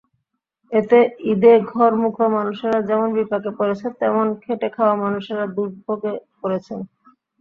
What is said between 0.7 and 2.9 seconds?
এতে ঈদে ঘরমুখো মানুষেরা